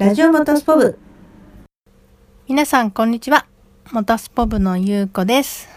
[0.00, 0.98] ラジオモトスポブ。
[2.48, 3.44] 皆さんこんにちは。
[3.92, 5.68] モタスポブのゆうこです。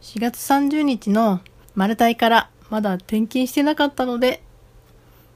[0.00, 1.40] 4月30日の
[1.74, 4.42] マルタイからまだ転勤してなかったので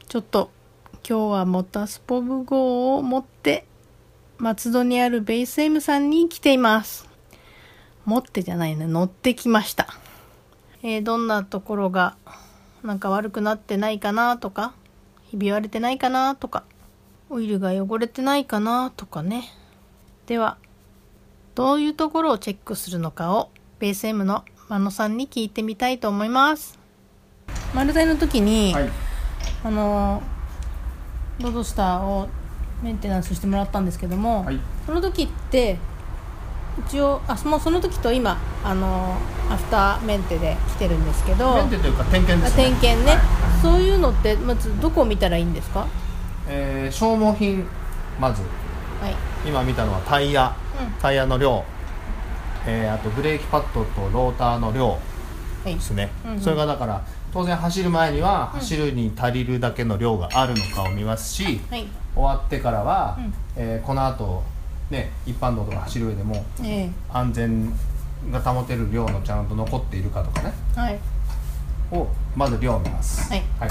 [0.08, 0.50] ちょっと
[1.06, 3.66] 今日はモタスポブ号を持って
[4.38, 7.06] 松戸にあるベース M さんに来ています。
[8.06, 8.86] 持ってじゃないね。
[8.86, 9.88] 乗ってきました。
[10.82, 12.16] えーどんなところが
[12.82, 14.72] なんか悪くなってないかなとか
[15.24, 16.64] ひび割れてないかなとか。
[17.32, 19.44] オイルが汚れてないかなとかね。
[20.26, 20.58] では
[21.54, 26.78] どういうところをチェックするのかをベース M の真野さんに聞いてみたいと思います。
[27.74, 28.90] 丸太の時に、はい、
[29.64, 30.22] あの
[31.40, 32.28] ロードスターを
[32.82, 35.78] メンテナンスしてもらったんですけども、はい、その時って
[36.86, 39.16] 一応あそのその時と今あの
[39.50, 42.64] アフターメンテで来てるんですけどメンテというか点検あですね。
[42.64, 43.62] 点検ね、はい。
[43.62, 45.86] そういうのってまずどこを見たらいいんですか？
[46.48, 47.66] えー消耗品
[48.20, 48.42] まず。
[48.42, 48.48] は
[49.08, 49.14] い、
[49.46, 50.54] 今見たのはタイヤ。
[51.00, 51.64] タイヤの量、
[52.66, 54.98] えーあとブレーキパッドとローターの量は
[55.66, 55.74] い。
[55.74, 56.40] ですね、うんうん。
[56.40, 61.86] それがだから当然走る前には走るに足りるだけの量があるのかを見ますし、はい。
[62.14, 63.34] 終わってからは、うん。
[63.56, 64.42] えーこの後
[64.90, 67.72] ね一般道とか走る上でもえ安全
[68.30, 70.52] が保てる量のちゃんと残っているかとかね。
[70.76, 70.98] えはい。
[71.92, 73.30] をまず量を見ます。
[73.30, 73.42] はい。
[73.58, 73.68] はい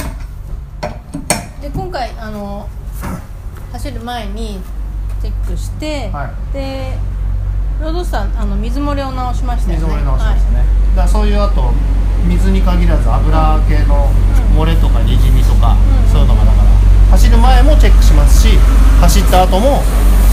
[1.62, 2.68] で今回あの
[3.72, 4.60] 走る前に
[5.22, 6.54] チェックして、はい。
[6.54, 6.98] で
[7.80, 9.86] ロードスターあの水漏れを直しましたよね。
[9.86, 11.72] 水漏れ直しましたね、だからそういうあと
[12.28, 14.10] 水に限らず油系の
[14.58, 16.12] 漏れとかにじみとか、うん。
[16.12, 16.70] そういうのがだから
[17.12, 18.58] 走る前もチェックしますし
[19.00, 19.82] 走った後も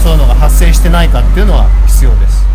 [0.03, 2.45] そういうのが発生してないかっていうのは必要です。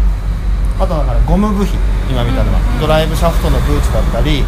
[0.80, 1.78] あとだからゴム部品
[2.10, 4.42] 今見たのは、ドライブシャフトのブーツだったり、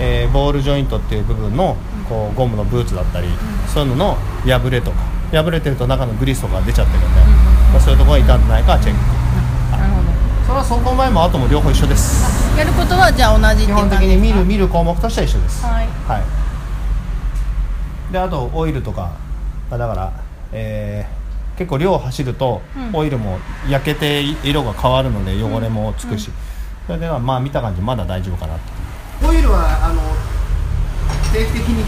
[0.00, 1.76] えーボールジョイントっていう部分の
[2.10, 3.28] こうゴムのブーツだったり、
[3.72, 4.98] そういうのの破れとか
[5.30, 7.06] 破れてると中のグリスとかが出ちゃってるんで、
[7.70, 9.00] まあそういうところが傷んでないかチェック。
[9.78, 10.08] なるほど。
[10.44, 12.58] それは走行前も後も両方一緒です。
[12.58, 15.64] やることはじゃあ同じ基本的に見る見る項目としては一緒です。
[15.64, 15.86] はい。
[16.08, 16.22] はい。
[18.12, 19.12] であとオイルとか。
[19.70, 20.12] まあだから、
[20.52, 21.20] えー
[21.58, 22.96] 結構量走るとうん。
[22.96, 26.30] オイルも焼けて色が変わるので汚れもつくし、
[26.86, 28.54] それではまあ見た感じまだ大丈夫かな
[29.20, 30.00] とオイルはあの
[31.32, 31.84] 定期的に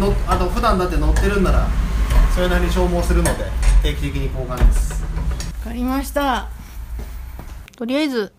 [0.00, 1.66] のあと普段だって乗ってるんなら
[2.34, 3.44] それなりに消耗するので
[3.82, 5.02] 定期的に交換です。
[5.64, 6.48] わかりました。
[7.76, 8.32] とりあえず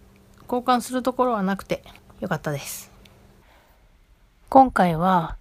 [0.44, 1.84] 交換するところはなくて
[2.22, 2.92] よかったです。
[4.50, 5.38] 今回は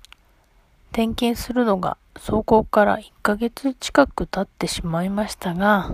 [0.93, 5.91] 点検するのが走行から1ヶ月近く経ってしまいましたが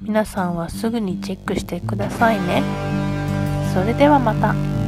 [0.00, 2.62] 皆さんはすぐにチェックしてくださいね。
[3.74, 4.79] それではまた。